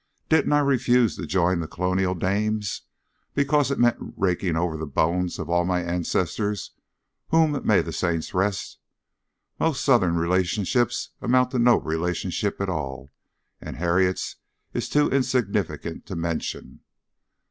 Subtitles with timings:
[0.29, 2.81] Didn't I refuse to join the Colonial Dames
[3.35, 6.71] because it meant raking over the bones of all my ancestors
[7.27, 8.79] whom may the Saints rest!
[9.59, 13.11] Most Southern relationships amount to no relationship at all,
[13.61, 14.37] and Harriet's
[14.73, 16.79] is too insignificant to mention."